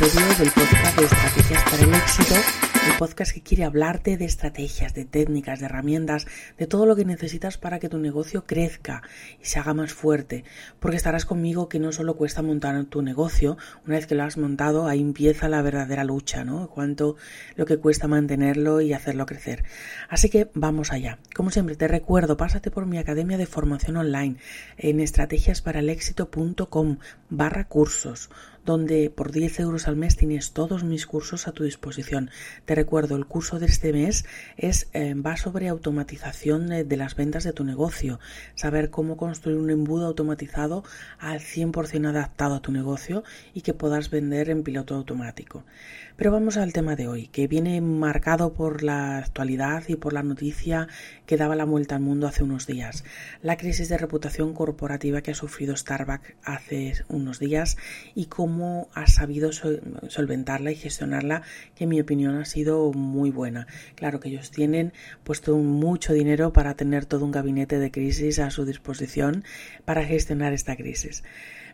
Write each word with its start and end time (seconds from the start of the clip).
Episodio 0.00 0.34
del 0.38 0.52
podcast 0.52 0.96
de 0.96 1.04
Estrategias 1.06 1.64
para 1.64 1.82
el 1.82 1.94
Éxito, 1.94 2.34
el 2.86 2.96
podcast 2.98 3.32
que 3.32 3.42
quiere 3.42 3.64
hablarte 3.64 4.16
de 4.16 4.26
estrategias, 4.26 4.94
de 4.94 5.04
técnicas, 5.04 5.58
de 5.58 5.66
herramientas, 5.66 6.28
de 6.56 6.68
todo 6.68 6.86
lo 6.86 6.94
que 6.94 7.04
necesitas 7.04 7.58
para 7.58 7.80
que 7.80 7.88
tu 7.88 7.98
negocio 7.98 8.46
crezca 8.46 9.02
y 9.42 9.46
se 9.46 9.58
haga 9.58 9.74
más 9.74 9.92
fuerte. 9.92 10.44
Porque 10.78 10.96
estarás 10.96 11.26
conmigo 11.26 11.68
que 11.68 11.80
no 11.80 11.90
solo 11.90 12.16
cuesta 12.16 12.42
montar 12.42 12.84
tu 12.84 13.02
negocio, 13.02 13.58
una 13.86 13.96
vez 13.96 14.06
que 14.06 14.14
lo 14.14 14.22
has 14.22 14.36
montado, 14.38 14.86
ahí 14.86 15.00
empieza 15.00 15.48
la 15.48 15.62
verdadera 15.62 16.04
lucha, 16.04 16.44
¿no? 16.44 16.70
Cuánto 16.70 17.16
lo 17.56 17.66
que 17.66 17.78
cuesta 17.78 18.06
mantenerlo 18.06 18.80
y 18.80 18.92
hacerlo 18.92 19.26
crecer. 19.26 19.64
Así 20.08 20.28
que 20.30 20.48
vamos 20.54 20.92
allá. 20.92 21.18
Como 21.34 21.50
siempre, 21.50 21.74
te 21.74 21.88
recuerdo, 21.88 22.36
pásate 22.36 22.70
por 22.70 22.86
mi 22.86 22.98
academia 22.98 23.36
de 23.36 23.46
formación 23.46 23.96
online 23.96 24.36
en 24.76 25.00
estrategiasparalexito.com 25.00 26.98
barra 27.30 27.64
cursos 27.64 28.30
donde 28.68 29.08
por 29.08 29.32
10 29.32 29.60
euros 29.60 29.88
al 29.88 29.96
mes 29.96 30.18
tienes 30.18 30.52
todos 30.52 30.84
mis 30.84 31.06
cursos 31.06 31.48
a 31.48 31.52
tu 31.52 31.64
disposición. 31.64 32.30
Te 32.66 32.74
recuerdo, 32.74 33.16
el 33.16 33.24
curso 33.24 33.58
de 33.58 33.64
este 33.64 33.94
mes 33.94 34.26
es, 34.58 34.90
eh, 34.92 35.14
va 35.14 35.38
sobre 35.38 35.68
automatización 35.68 36.66
de, 36.66 36.96
las 36.98 37.16
ventas 37.16 37.44
de 37.44 37.54
tu 37.54 37.64
negocio, 37.64 38.20
saber 38.56 38.90
cómo 38.90 39.16
construir 39.16 39.56
un 39.56 39.70
embudo 39.70 40.04
automatizado 40.04 40.84
al 41.18 41.40
100% 41.40 42.08
adaptado 42.08 42.56
a 42.56 42.60
tu 42.60 42.70
negocio 42.70 43.24
y 43.54 43.62
que 43.62 43.72
puedas 43.72 44.10
vender 44.10 44.50
en 44.50 44.62
piloto 44.62 44.94
automático. 44.94 45.64
Pero 46.18 46.32
vamos 46.32 46.56
al 46.56 46.72
tema 46.72 46.96
de 46.96 47.06
hoy, 47.06 47.28
que 47.28 47.46
viene 47.46 47.80
marcado 47.80 48.52
por 48.52 48.82
la 48.82 49.18
actualidad 49.18 49.84
y 49.86 49.94
por 49.94 50.12
la 50.12 50.24
noticia 50.24 50.88
que 51.26 51.36
daba 51.36 51.54
la 51.54 51.64
vuelta 51.64 51.94
al 51.94 52.00
mundo 52.00 52.26
hace 52.26 52.42
unos 52.42 52.66
días. 52.66 53.04
La 53.40 53.56
crisis 53.56 53.88
de 53.88 53.98
reputación 53.98 54.52
corporativa 54.52 55.22
que 55.22 55.30
ha 55.30 55.36
sufrido 55.36 55.76
Starbucks 55.76 56.34
hace 56.42 56.94
unos 57.06 57.38
días 57.38 57.76
y 58.16 58.26
cómo 58.26 58.88
ha 58.94 59.06
sabido 59.06 59.52
solventarla 59.52 60.72
y 60.72 60.74
gestionarla, 60.74 61.42
que 61.76 61.84
en 61.84 61.90
mi 61.90 62.00
opinión 62.00 62.34
ha 62.34 62.46
sido 62.46 62.92
muy 62.92 63.30
buena. 63.30 63.68
Claro 63.94 64.18
que 64.18 64.30
ellos 64.30 64.50
tienen 64.50 64.92
puesto 65.22 65.56
mucho 65.56 66.14
dinero 66.14 66.52
para 66.52 66.74
tener 66.74 67.06
todo 67.06 67.24
un 67.24 67.30
gabinete 67.30 67.78
de 67.78 67.92
crisis 67.92 68.40
a 68.40 68.50
su 68.50 68.64
disposición 68.64 69.44
para 69.84 70.04
gestionar 70.04 70.52
esta 70.52 70.74
crisis. 70.74 71.22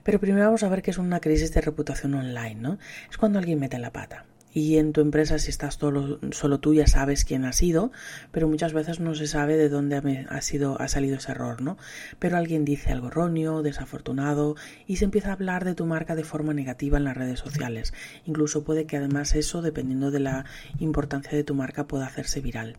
Pero 0.02 0.20
primero 0.20 0.44
vamos 0.44 0.64
a 0.64 0.68
ver 0.68 0.82
qué 0.82 0.90
es 0.90 0.98
una 0.98 1.20
crisis 1.20 1.54
de 1.54 1.62
reputación 1.62 2.12
online, 2.12 2.56
¿no? 2.56 2.78
Es 3.08 3.16
cuando 3.16 3.38
alguien 3.38 3.58
mete 3.58 3.78
la 3.78 3.90
pata 3.90 4.26
y 4.54 4.78
en 4.78 4.92
tu 4.92 5.00
empresa 5.00 5.38
si 5.38 5.50
estás 5.50 5.74
solo, 5.74 6.20
solo 6.30 6.60
tú 6.60 6.72
ya 6.72 6.86
sabes 6.86 7.24
quién 7.24 7.44
ha 7.44 7.52
sido, 7.52 7.90
pero 8.30 8.48
muchas 8.48 8.72
veces 8.72 9.00
no 9.00 9.14
se 9.14 9.26
sabe 9.26 9.56
de 9.56 9.68
dónde 9.68 10.26
ha, 10.28 10.40
sido, 10.40 10.80
ha 10.80 10.88
salido 10.88 11.16
ese 11.16 11.32
error, 11.32 11.60
¿no? 11.60 11.76
Pero 12.20 12.36
alguien 12.36 12.64
dice 12.64 12.92
algo 12.92 13.08
erróneo, 13.08 13.62
desafortunado 13.62 14.54
y 14.86 14.96
se 14.96 15.04
empieza 15.04 15.30
a 15.30 15.32
hablar 15.32 15.64
de 15.64 15.74
tu 15.74 15.84
marca 15.84 16.14
de 16.14 16.24
forma 16.24 16.54
negativa 16.54 16.96
en 16.96 17.04
las 17.04 17.16
redes 17.16 17.40
sociales. 17.40 17.92
Incluso 18.24 18.62
puede 18.62 18.86
que 18.86 18.96
además 18.96 19.34
eso, 19.34 19.60
dependiendo 19.60 20.12
de 20.12 20.20
la 20.20 20.44
importancia 20.78 21.36
de 21.36 21.44
tu 21.44 21.54
marca, 21.54 21.88
pueda 21.88 22.06
hacerse 22.06 22.40
viral. 22.40 22.76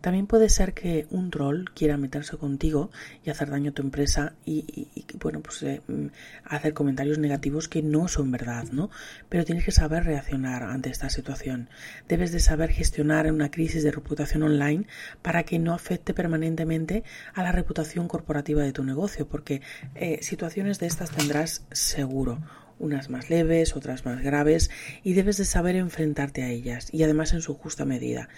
También 0.00 0.26
puede 0.26 0.48
ser 0.48 0.72
que 0.72 1.06
un 1.10 1.30
troll 1.30 1.64
quiera 1.74 1.96
meterse 1.96 2.36
contigo 2.36 2.90
y 3.24 3.30
hacer 3.30 3.50
daño 3.50 3.70
a 3.70 3.74
tu 3.74 3.82
empresa 3.82 4.34
y, 4.44 4.88
bueno, 5.20 5.40
pues 5.40 5.62
eh, 5.62 5.82
mm, 5.86 6.06
hacer 6.44 6.74
comentarios 6.74 7.18
negativos 7.18 7.68
que 7.68 7.82
no 7.82 8.08
son 8.08 8.30
verdad, 8.30 8.64
¿no? 8.72 8.90
Pero 9.28 9.44
tienes 9.44 9.64
que 9.64 9.72
saber 9.72 10.04
reaccionar 10.04 10.62
ante 10.62 10.90
esta 10.90 11.10
situación. 11.10 11.68
Debes 12.08 12.32
de 12.32 12.40
saber 12.40 12.70
gestionar 12.70 13.30
una 13.30 13.50
crisis 13.50 13.82
de 13.82 13.90
reputación 13.90 14.42
online 14.42 14.86
para 15.22 15.42
que 15.42 15.58
no 15.58 15.74
afecte 15.74 16.14
permanentemente 16.14 17.04
a 17.34 17.42
la 17.42 17.52
reputación 17.52 18.08
corporativa 18.08 18.62
de 18.62 18.72
tu 18.72 18.84
negocio, 18.84 19.28
porque 19.28 19.60
eh, 19.94 20.18
situaciones 20.22 20.78
de 20.78 20.86
estas 20.86 21.10
tendrás 21.10 21.64
seguro 21.72 22.40
unas 22.80 23.10
más 23.10 23.30
leves, 23.30 23.76
otras 23.76 24.04
más 24.04 24.22
graves, 24.22 24.70
y 25.04 25.12
debes 25.12 25.36
de 25.36 25.44
saber 25.44 25.76
enfrentarte 25.76 26.42
a 26.42 26.48
ellas, 26.48 26.88
y 26.92 27.04
además 27.04 27.32
en 27.32 27.42
su 27.42 27.54
justa 27.54 27.84
medida. 27.84 28.28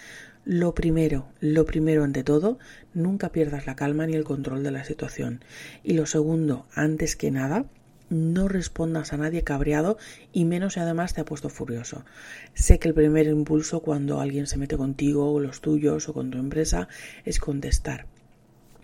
Lo 0.45 0.75
primero, 0.75 1.29
lo 1.39 1.65
primero 1.65 2.03
ante 2.03 2.23
todo, 2.23 2.59
nunca 2.93 3.31
pierdas 3.31 3.65
la 3.65 3.75
calma 3.75 4.05
ni 4.05 4.13
el 4.13 4.25
control 4.25 4.61
de 4.61 4.71
la 4.71 4.83
situación. 4.83 5.43
Y 5.83 5.93
lo 5.93 6.05
segundo, 6.05 6.67
antes 6.75 7.15
que 7.15 7.31
nada, 7.31 7.65
no 8.09 8.47
respondas 8.47 9.13
a 9.13 9.17
nadie 9.17 9.43
cabreado 9.43 9.97
y 10.31 10.45
menos 10.45 10.73
si 10.73 10.81
además 10.81 11.13
te 11.13 11.21
ha 11.21 11.25
puesto 11.25 11.49
furioso. 11.49 12.05
Sé 12.53 12.77
que 12.77 12.89
el 12.89 12.93
primer 12.93 13.27
impulso 13.27 13.79
cuando 13.79 14.19
alguien 14.19 14.45
se 14.45 14.57
mete 14.57 14.77
contigo 14.77 15.31
o 15.33 15.39
los 15.39 15.61
tuyos 15.61 16.09
o 16.09 16.13
con 16.13 16.29
tu 16.29 16.37
empresa 16.37 16.87
es 17.25 17.39
contestar 17.39 18.05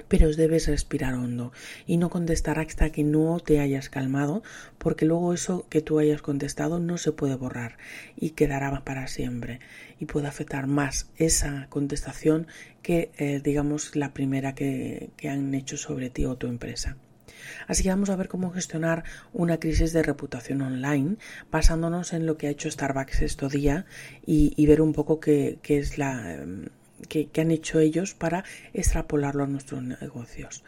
pero 0.07 0.31
debes 0.31 0.67
respirar 0.67 1.13
hondo 1.13 1.51
y 1.85 1.97
no 1.97 2.09
contestar 2.09 2.59
hasta 2.59 2.91
que 2.91 3.03
no 3.03 3.39
te 3.39 3.59
hayas 3.59 3.89
calmado, 3.89 4.43
porque 4.77 5.05
luego 5.05 5.33
eso 5.33 5.67
que 5.69 5.81
tú 5.81 5.99
hayas 5.99 6.21
contestado 6.21 6.79
no 6.79 6.97
se 6.97 7.11
puede 7.11 7.35
borrar 7.35 7.77
y 8.15 8.31
quedará 8.31 8.69
para 8.83 9.07
siempre 9.07 9.59
y 9.99 10.05
puede 10.05 10.27
afectar 10.27 10.67
más 10.67 11.09
esa 11.17 11.67
contestación 11.69 12.47
que, 12.81 13.11
eh, 13.17 13.41
digamos, 13.43 13.95
la 13.95 14.13
primera 14.13 14.55
que, 14.55 15.09
que 15.17 15.29
han 15.29 15.53
hecho 15.53 15.77
sobre 15.77 16.09
ti 16.09 16.25
o 16.25 16.37
tu 16.37 16.47
empresa. 16.47 16.97
Así 17.67 17.83
que 17.83 17.89
vamos 17.89 18.09
a 18.09 18.15
ver 18.15 18.27
cómo 18.27 18.51
gestionar 18.51 19.03
una 19.33 19.59
crisis 19.59 19.93
de 19.93 20.03
reputación 20.03 20.61
online 20.61 21.17
basándonos 21.51 22.13
en 22.13 22.25
lo 22.25 22.37
que 22.37 22.47
ha 22.47 22.51
hecho 22.51 22.69
Starbucks 22.69 23.21
estos 23.21 23.51
día 23.51 23.85
y, 24.25 24.65
ver 24.65 24.81
un 24.81 24.93
poco 24.93 25.19
qué, 25.19 25.59
qué 25.61 25.79
es 25.79 25.97
la, 25.97 26.45
em, 27.07 27.27
que, 27.29 27.41
han 27.41 27.51
hecho 27.51 27.79
ellos 27.79 28.13
para 28.13 28.43
extrapolarlo 28.73 29.43
a 29.43 29.47
nuestros 29.47 29.83
negocios. 29.83 30.63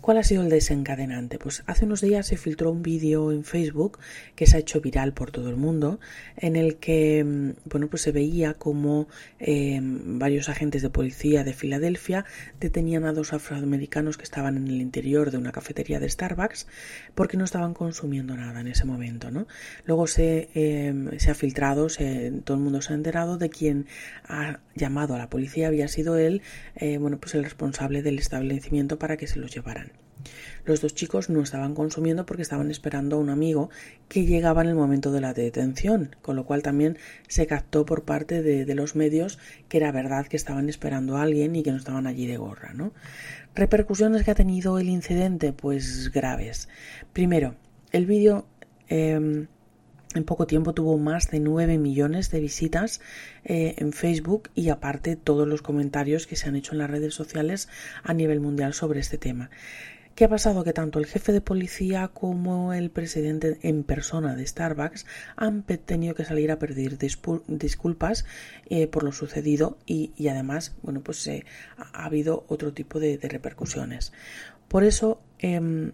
¿Cuál 0.00 0.18
ha 0.18 0.22
sido 0.22 0.42
el 0.42 0.48
desencadenante? 0.48 1.38
Pues 1.38 1.64
hace 1.66 1.84
unos 1.84 2.00
días 2.00 2.26
se 2.26 2.36
filtró 2.36 2.70
un 2.70 2.82
vídeo 2.82 3.32
en 3.32 3.44
Facebook 3.44 3.98
que 4.36 4.46
se 4.46 4.56
ha 4.56 4.60
hecho 4.60 4.80
viral 4.80 5.12
por 5.12 5.30
todo 5.32 5.50
el 5.50 5.56
mundo, 5.56 5.98
en 6.36 6.56
el 6.56 6.76
que 6.76 7.24
mm, 7.24 7.68
bueno, 7.68 7.88
pues 7.88 8.02
se 8.02 8.12
veía 8.12 8.54
como 8.54 9.08
em, 9.38 10.18
varios 10.18 10.48
agentes 10.48 10.82
de 10.82 10.90
policía 10.90 11.44
de 11.44 11.52
Filadelfia 11.52 12.24
detenían 12.60 13.04
a 13.04 13.12
dos 13.12 13.32
afroamericanos 13.32 14.16
que 14.16 14.24
estaban 14.24 14.56
en 14.56 14.68
el 14.68 14.80
interior 14.80 15.30
de 15.30 15.38
una 15.38 15.52
cafetería 15.52 16.00
de 16.00 16.08
Starbucks 16.08 16.68
porque 17.14 17.36
no 17.36 17.44
estaban 17.44 17.74
consumiendo 17.74 18.36
nada 18.36 18.60
en 18.60 18.68
ese 18.68 18.84
momento. 18.84 19.30
¿no? 19.30 19.46
Luego 19.84 20.06
se, 20.06 20.48
em, 20.54 21.18
se 21.18 21.30
ha 21.30 21.34
filtrado, 21.34 21.88
todo 22.44 22.56
el 22.56 22.62
mundo 22.62 22.80
se 22.82 22.92
ha 22.92 22.96
enterado 22.96 23.36
de 23.36 23.50
quien 23.50 23.86
ha 24.24 24.60
llamado 24.74 25.14
a 25.14 25.18
la 25.18 25.28
policía 25.28 25.68
había 25.68 25.88
sido 25.88 26.16
él, 26.16 26.42
eh, 26.76 26.98
bueno, 26.98 27.18
pues 27.18 27.34
el 27.34 27.44
responsable 27.44 28.02
del 28.02 28.18
establecimiento 28.18 28.98
para 28.98 29.16
que 29.16 29.26
se 29.26 29.38
los 29.38 29.52
llevaran. 29.52 29.97
Los 30.64 30.80
dos 30.80 30.94
chicos 30.94 31.30
no 31.30 31.42
estaban 31.42 31.74
consumiendo 31.74 32.26
porque 32.26 32.42
estaban 32.42 32.70
esperando 32.70 33.16
a 33.16 33.18
un 33.18 33.30
amigo 33.30 33.70
que 34.08 34.26
llegaba 34.26 34.62
en 34.62 34.68
el 34.68 34.74
momento 34.74 35.12
de 35.12 35.20
la 35.20 35.32
detención, 35.32 36.16
con 36.22 36.36
lo 36.36 36.44
cual 36.44 36.62
también 36.62 36.98
se 37.26 37.46
captó 37.46 37.86
por 37.86 38.04
parte 38.04 38.42
de, 38.42 38.74
los 38.74 38.94
medios 38.94 39.38
que 39.68 39.78
era 39.78 39.90
verdad 39.92 40.26
que 40.26 40.36
estaban 40.36 40.68
esperando 40.68 41.16
a 41.16 41.22
alguien 41.22 41.56
y 41.56 41.62
que 41.62 41.70
no 41.70 41.78
estaban 41.78 42.06
allí 42.06 42.26
de 42.26 42.36
gorra. 42.36 42.72
¿no? 42.74 42.92
Repercusiones 43.54 44.24
que 44.24 44.30
ha 44.30 44.34
tenido 44.34 44.78
el 44.78 44.88
incidente, 44.88 45.52
pues 45.52 46.12
graves. 46.12 46.68
Primero, 47.12 47.56
el 47.90 48.06
vídeo 48.06 48.46
em, 48.88 49.48
en 50.14 50.24
poco 50.24 50.46
tiempo 50.46 50.74
tuvo 50.74 50.98
más 50.98 51.30
de 51.30 51.40
9 51.40 51.78
millones 51.78 52.30
de 52.30 52.40
visitas 52.40 53.00
eh, 53.44 53.74
en 53.78 53.92
Facebook 53.92 54.50
y 54.54 54.68
aparte 54.68 55.16
todos 55.16 55.46
los 55.46 55.62
comentarios 55.62 56.26
que 56.26 56.36
se 56.36 56.48
han 56.48 56.56
hecho 56.56 56.72
en 56.72 56.78
las 56.78 56.90
redes 56.90 57.14
sociales 57.14 57.68
a 58.02 58.14
nivel 58.14 58.40
mundial 58.40 58.74
sobre 58.74 59.00
este 59.00 59.18
tema. 59.18 59.50
¿Qué 60.18 60.24
ha 60.24 60.28
pasado? 60.28 60.64
Que 60.64 60.72
tanto 60.72 60.98
el 60.98 61.06
jefe 61.06 61.30
de 61.30 61.40
policía 61.40 62.08
como 62.08 62.72
el 62.72 62.90
presidente 62.90 63.56
en 63.62 63.84
persona 63.84 64.34
de 64.34 64.44
Starbucks 64.44 65.06
han 65.36 65.62
tenido 65.62 66.16
que 66.16 66.24
salir 66.24 66.50
a 66.50 66.58
pedir 66.58 66.98
disculpas 66.98 68.24
eh, 68.68 68.88
por 68.88 69.04
lo 69.04 69.12
sucedido 69.12 69.78
y, 69.86 70.26
además, 70.26 70.74
bueno, 70.82 71.02
pues 71.02 71.24
eh, 71.28 71.44
ha 71.76 72.04
habido 72.04 72.44
otro 72.48 72.72
tipo 72.72 72.98
de, 72.98 73.16
repercusiones. 73.22 74.12
Por 74.66 74.82
eso 74.82 75.20
em, 75.38 75.92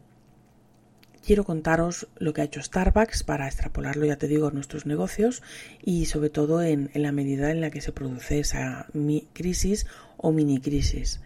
quiero 1.23 1.45
contaros 1.45 2.09
lo 2.17 2.33
que 2.33 2.41
ha 2.41 2.45
hecho 2.45 2.63
Starbucks 2.63 3.25
para 3.25 3.47
extrapolarlo, 3.47 4.07
ya 4.07 4.17
te 4.17 4.27
digo, 4.27 4.47
a 4.47 4.53
nuestros 4.53 4.87
negocios 4.87 5.43
y 5.83 6.07
sobre 6.07 6.31
todo 6.31 6.63
en, 6.63 6.91
en 6.95 7.03
la 7.03 7.13
medida 7.13 7.51
en 7.51 7.61
la 7.61 7.69
que 7.69 7.83
se 7.83 7.93
produce 7.93 8.39
esa 8.39 8.87
crisis 9.35 9.87
o 10.17 10.33
mini 10.33 10.63
crisis. 10.63 11.21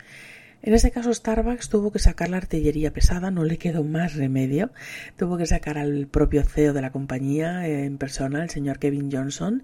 En 0.60 0.75
este 0.75 0.90
caso 0.90 1.14
Starbucks 1.14 1.69
tuvo 1.69 1.93
que 1.93 2.00
sacar 2.00 2.31
la 2.31 2.38
artillería 2.38 2.93
pesada, 2.93 3.31
no 3.31 3.44
le 3.44 3.58
quedó 3.58 3.84
más 3.84 4.16
remedio. 4.16 4.70
Tuvo 5.16 5.37
que 5.37 5.46
sacar 5.46 5.78
al 5.78 6.08
propio 6.08 6.43
CEO 6.43 6.72
de 6.72 6.82
la 6.82 6.90
compañía 6.90 7.66
en 7.66 7.96
persona, 7.96 8.43
el 8.43 8.50
señor 8.50 8.81
Kevin 8.81 9.10
Johnson, 9.10 9.62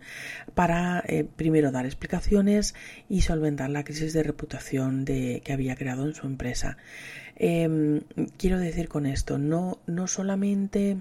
para 0.55 1.03
eh, 1.07 1.27
primero 1.37 1.73
dar 1.73 1.85
explicaciones 1.85 2.75
y 3.09 3.23
solventar 3.23 3.71
la 3.71 3.83
crisis 3.83 4.13
de 4.13 4.23
reputación 4.23 5.05
de, 5.05 5.43
que 5.45 5.53
había 5.53 5.75
creado 5.75 6.07
en 6.07 6.15
su 6.15 6.27
empresa. 6.27 6.77
Em, 7.37 8.03
quiero 8.39 8.61
decir 8.61 8.89
con 8.89 9.07
esto, 9.07 9.39
no, 9.39 9.79
no 9.87 10.07
solamente 10.07 10.99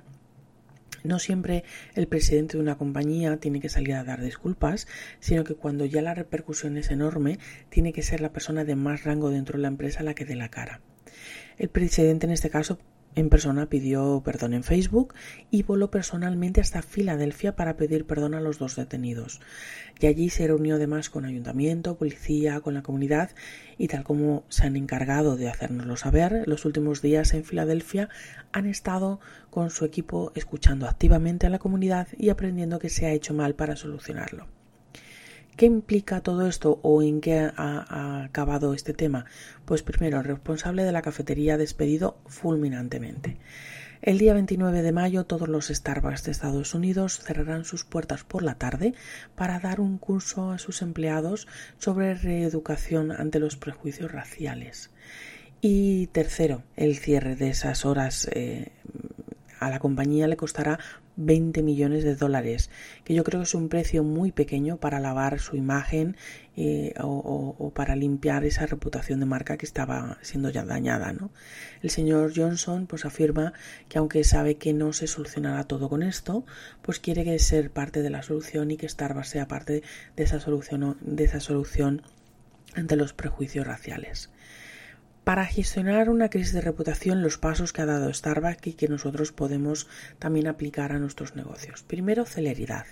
no 1.03 1.19
siempre 1.19 1.63
el 1.95 2.07
presidente 2.07 2.57
de 2.57 2.63
una 2.63 2.77
compañía 2.77 3.37
tiene 3.37 3.59
que 3.59 3.69
salir 3.69 3.95
a 3.95 4.03
dar 4.03 4.21
disculpas, 4.21 4.87
sino 5.19 5.43
que 5.43 5.55
cuando 5.55 5.85
ya 5.85 6.01
la 6.01 6.13
repercusión 6.13 6.77
es 6.77 6.91
enorme, 6.91 7.39
tiene 7.69 7.93
que 7.93 8.01
ser 8.01 8.21
la 8.21 8.33
persona 8.33 8.65
de 8.65 8.75
más 8.75 9.03
rango 9.03 9.29
dentro 9.29 9.57
de 9.57 9.63
la 9.63 9.67
empresa 9.67 10.03
la 10.03 10.13
que 10.13 10.25
dé 10.25 10.35
la 10.35 10.49
cara. 10.49 10.81
El 11.57 11.69
presidente 11.69 12.25
en 12.25 12.31
este 12.31 12.49
caso 12.49 12.79
en 13.15 13.29
persona 13.29 13.67
pidió 13.67 14.21
perdón 14.23 14.53
en 14.53 14.63
Facebook 14.63 15.13
y 15.51 15.63
voló 15.63 15.91
personalmente 15.91 16.61
hasta 16.61 16.81
Filadelfia 16.81 17.55
para 17.55 17.77
pedir 17.77 18.05
perdón 18.05 18.33
a 18.33 18.41
los 18.41 18.59
dos 18.59 18.75
detenidos. 18.75 19.39
Y 19.99 20.07
allí 20.07 20.29
se 20.29 20.47
reunió 20.47 20.75
además 20.75 21.09
con 21.09 21.25
ayuntamiento, 21.25 21.97
policía, 21.97 22.61
con 22.61 22.73
la 22.73 22.81
comunidad 22.81 23.31
y 23.77 23.87
tal 23.87 24.03
como 24.03 24.43
se 24.49 24.65
han 24.65 24.75
encargado 24.75 25.35
de 25.35 25.49
hacérnoslo 25.49 25.97
saber, 25.97 26.43
los 26.47 26.65
últimos 26.65 27.01
días 27.01 27.33
en 27.33 27.43
Filadelfia 27.43 28.09
han 28.51 28.65
estado 28.65 29.19
con 29.49 29.69
su 29.69 29.85
equipo 29.85 30.31
escuchando 30.35 30.87
activamente 30.87 31.47
a 31.47 31.49
la 31.49 31.59
comunidad 31.59 32.07
y 32.17 32.29
aprendiendo 32.29 32.79
que 32.79 32.89
se 32.89 33.05
ha 33.05 33.11
hecho 33.11 33.33
mal 33.33 33.55
para 33.55 33.75
solucionarlo. 33.75 34.47
¿Qué 35.55 35.67
implica 35.67 36.21
todo 36.21 36.47
esto 36.47 36.79
o 36.81 37.03
en 37.03 37.21
qué 37.21 37.51
ha, 37.55 38.23
acabado 38.23 38.73
este 38.73 38.93
tema? 38.93 39.25
Pues 39.65 39.83
primero, 39.83 40.17
el 40.17 40.23
responsable 40.23 40.83
de 40.83 40.91
la 40.91 41.03
cafetería 41.03 41.53
ha 41.53 41.57
despedido 41.57 42.17
fulminantemente. 42.25 43.37
El 44.01 44.17
día 44.17 44.33
29 44.33 44.81
de 44.81 44.91
mayo 44.91 45.25
todos 45.25 45.47
los 45.47 45.67
Starbucks 45.67 46.23
de 46.23 46.31
Estados 46.31 46.73
Unidos 46.73 47.19
cerrarán 47.19 47.65
sus 47.65 47.85
puertas 47.85 48.23
por 48.23 48.41
la 48.41 48.55
tarde 48.55 48.95
para 49.35 49.59
dar 49.59 49.79
un 49.79 49.99
curso 49.99 50.51
a 50.51 50.57
sus 50.57 50.81
empleados 50.81 51.47
sobre 51.77 52.15
reeducación 52.15 53.11
ante 53.11 53.39
los 53.39 53.55
prejuicios 53.55 54.11
raciales. 54.11 54.89
Y 55.61 56.07
tercero, 56.07 56.63
el 56.75 56.97
cierre 56.97 57.35
de 57.35 57.49
esas 57.49 57.85
horas 57.85 58.27
eh, 58.33 58.71
a 59.59 59.69
la 59.69 59.79
compañía 59.79 60.27
le 60.27 60.35
costará 60.35 60.79
20 61.15 61.61
millones 61.63 62.03
de 62.03 62.15
dólares, 62.15 62.69
que 63.03 63.13
yo 63.13 63.23
creo 63.23 63.41
que 63.41 63.45
es 63.45 63.53
un 63.53 63.69
precio 63.69 64.03
muy 64.03 64.31
pequeño 64.31 64.77
para 64.77 64.99
lavar 64.99 65.39
su 65.39 65.55
imagen 65.55 66.17
eh, 66.55 66.93
o, 66.99 67.71
para 67.75 67.95
limpiar 67.95 68.45
esa 68.45 68.65
reputación 68.65 69.19
de 69.19 69.25
marca 69.25 69.57
que 69.57 69.65
estaba 69.65 70.17
siendo 70.21 70.49
ya 70.49 70.65
dañada. 70.65 71.13
¿no? 71.13 71.31
El 71.81 71.89
señor 71.89 72.33
Johnson 72.35 72.87
pues 72.87 73.05
afirma 73.05 73.53
que 73.89 73.97
aunque 73.97 74.23
sabe 74.23 74.55
que 74.55 74.73
no 74.73 74.93
se 74.93 75.07
solucionará 75.07 75.63
todo 75.65 75.89
con 75.89 76.03
esto, 76.03 76.45
pues 76.81 76.99
quiere 76.99 77.23
que 77.23 77.37
ser 77.39 77.71
parte 77.71 78.01
de 78.01 78.09
la 78.09 78.23
solución 78.23 78.71
y 78.71 78.77
que 78.77 78.89
Starbucks 78.89 79.29
sea 79.29 79.47
parte 79.47 79.83
de 80.15 80.23
esa 80.23 80.39
solución, 80.39 80.97
de 81.01 81.23
esa 81.23 81.39
solución 81.39 82.01
ante 82.75 82.95
los 82.95 83.13
prejuicios 83.13 83.67
raciales 83.67 84.29
para 85.23 85.45
gestionar 85.45 86.09
una 86.09 86.29
crisis 86.29 86.53
de 86.53 86.61
reputación 86.61 87.21
los 87.21 87.37
pasos 87.37 87.71
que 87.71 87.81
ha 87.81 87.85
dado 87.85 88.13
Starbucks 88.13 88.67
y 88.67 88.73
que 88.73 88.89
nosotros 88.89 89.31
podemos 89.31 89.87
también 90.19 90.47
aplicar 90.47 90.91
a 90.91 90.99
nuestros 90.99 91.35
negocios. 91.35 91.83
Primero, 91.83 92.25
celeridad. 92.25 92.85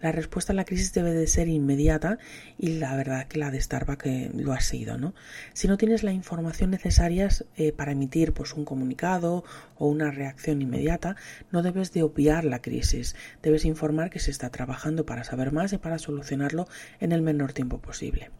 La 0.00 0.10
respuesta 0.10 0.52
a 0.52 0.56
la 0.56 0.64
crisis 0.64 0.92
debe 0.92 1.12
de 1.12 1.26
ser 1.28 1.46
inmediata 1.46 2.18
y 2.58 2.78
la 2.78 2.96
verdad 2.96 3.28
que 3.28 3.38
la 3.38 3.50
de 3.50 3.60
Starbucks 3.60 4.06
eh, 4.06 4.30
lo 4.34 4.52
ha 4.52 4.60
sido, 4.60 4.98
¿no? 4.98 5.14
Si 5.52 5.68
no 5.68 5.76
tienes 5.76 6.02
la 6.02 6.12
información 6.12 6.70
necesaria 6.70 7.28
eh, 7.56 7.72
para 7.72 7.92
emitir 7.92 8.32
pues, 8.32 8.54
un 8.54 8.64
comunicado 8.64 9.44
o 9.76 9.86
una 9.86 10.10
reacción 10.10 10.62
inmediata, 10.62 11.16
no 11.52 11.62
debes 11.62 11.92
de 11.92 12.02
obviar 12.02 12.44
la 12.44 12.62
crisis. 12.62 13.14
Debes 13.42 13.64
informar 13.64 14.10
que 14.10 14.18
se 14.18 14.30
está 14.30 14.50
trabajando 14.50 15.06
para 15.06 15.22
saber 15.22 15.52
más 15.52 15.72
y 15.72 15.78
para 15.78 15.98
solucionarlo 15.98 16.66
en 16.98 17.12
el 17.12 17.22
menor 17.22 17.52
tiempo 17.52 17.78
posible. 17.78 18.30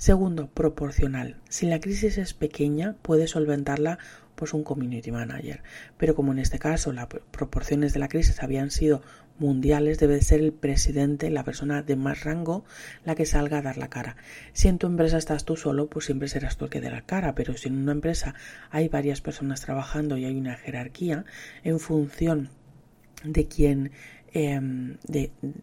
Segundo, 0.00 0.48
proporcional. 0.48 1.36
Si 1.50 1.66
la 1.66 1.78
crisis 1.78 2.16
es 2.16 2.32
pequeña, 2.32 2.96
puede 3.02 3.26
solventarla 3.26 3.98
pues 4.34 4.54
un 4.54 4.64
community 4.64 5.12
manager. 5.12 5.62
Pero 5.98 6.14
como 6.14 6.32
en 6.32 6.38
este 6.38 6.58
caso 6.58 6.90
las 6.94 7.08
proporciones 7.08 7.92
de 7.92 8.00
la 8.00 8.08
crisis 8.08 8.42
habían 8.42 8.70
sido 8.70 9.02
mundiales, 9.38 9.98
debe 9.98 10.22
ser 10.22 10.40
el 10.40 10.54
presidente, 10.54 11.28
la 11.28 11.44
persona 11.44 11.82
de 11.82 11.96
más 11.96 12.24
rango, 12.24 12.64
la 13.04 13.14
que 13.14 13.26
salga 13.26 13.58
a 13.58 13.62
dar 13.62 13.76
la 13.76 13.90
cara. 13.90 14.16
Si 14.54 14.68
en 14.68 14.78
tu 14.78 14.86
empresa 14.86 15.18
estás 15.18 15.44
tú 15.44 15.54
solo, 15.54 15.90
pues 15.90 16.06
siempre 16.06 16.28
serás 16.28 16.56
tú 16.56 16.64
el 16.64 16.70
que 16.70 16.80
dé 16.80 16.88
la 16.88 17.02
cara, 17.02 17.34
pero 17.34 17.54
si 17.58 17.68
en 17.68 17.76
una 17.76 17.92
empresa 17.92 18.34
hay 18.70 18.88
varias 18.88 19.20
personas 19.20 19.60
trabajando 19.60 20.16
y 20.16 20.24
hay 20.24 20.34
una 20.34 20.56
jerarquía, 20.56 21.26
en 21.62 21.78
función 21.78 22.48
de 23.22 23.48
quién 23.48 23.92
em, 24.32 24.96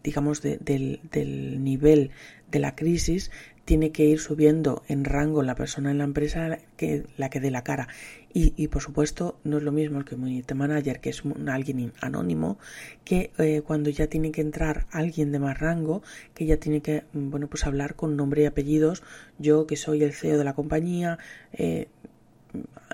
digamos 0.04 0.42
del, 0.42 1.00
del, 1.10 1.64
nivel 1.64 2.12
de 2.52 2.58
la 2.60 2.76
crisis 2.76 3.32
tiene 3.68 3.92
que 3.92 4.06
ir 4.06 4.18
subiendo 4.18 4.82
en 4.88 5.04
rango 5.04 5.42
la 5.42 5.54
persona 5.54 5.90
en 5.90 5.98
la 5.98 6.04
empresa 6.04 6.58
que 6.78 7.04
la 7.18 7.28
que 7.28 7.38
dé 7.38 7.50
la 7.50 7.64
cara. 7.64 7.88
Y, 8.32 8.68
por 8.68 8.80
supuesto 8.80 9.38
no 9.44 9.58
es 9.58 9.62
lo 9.62 9.72
mismo 9.72 9.98
el 9.98 10.06
community 10.06 10.54
manager, 10.54 11.00
que 11.00 11.10
es 11.10 11.22
alguien 11.46 11.92
anónimo, 12.00 12.58
que 13.04 13.30
eh, 13.36 13.60
cuando 13.60 13.90
ya 13.90 14.06
tiene 14.06 14.32
que 14.32 14.40
entrar 14.40 14.86
alguien 14.90 15.32
de 15.32 15.38
más 15.38 15.58
rango, 15.58 16.02
que 16.32 16.46
ya 16.46 16.56
tiene 16.56 16.80
que 16.80 17.04
bueno 17.12 17.46
pues 17.48 17.66
hablar 17.66 17.94
con 17.94 18.16
nombre 18.16 18.40
y 18.40 18.46
apellidos. 18.46 19.02
Yo 19.38 19.66
que 19.66 19.76
soy 19.76 20.02
el 20.02 20.14
CEO 20.14 20.38
de 20.38 20.44
la 20.44 20.54
compañía, 20.54 21.18
eh, 21.52 21.88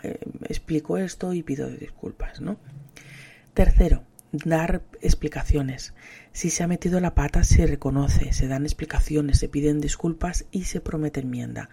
eh, 0.03 0.19
explico 0.49 0.99
esto 0.99 1.35
y 1.35 1.45
pido 1.45 1.69
disculpas, 1.71 2.41
¿no? 2.41 2.57
Tercero, 3.53 4.03
dar 4.45 4.83
explicaciones. 5.01 5.95
Si 6.33 6.51
se 6.51 6.65
ha 6.65 6.67
metido 6.67 7.01
la 7.01 7.15
pata, 7.15 7.45
se 7.45 7.67
reconoce, 7.67 8.33
se 8.33 8.49
dan 8.49 8.65
explicaciones, 8.65 9.39
se 9.39 9.49
piden 9.49 9.81
disculpas 9.81 10.47
y 10.51 10.65
se 10.65 10.81
promete 10.81 11.21
enmienda. 11.21 11.71